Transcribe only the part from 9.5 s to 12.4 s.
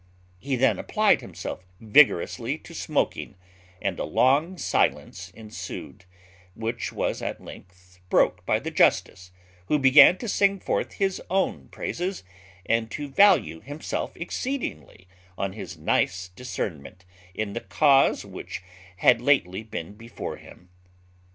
who began to sing forth his own praises,